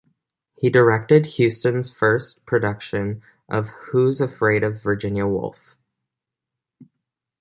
He 0.55 0.71
directed 0.71 1.27
Houston's 1.37 1.91
first 1.93 2.43
production 2.47 3.21
of 3.47 3.69
Who's 3.91 4.19
Afraid 4.19 4.63
of 4.63 4.81
Virginia 4.81 5.27
Woolf? 5.27 5.75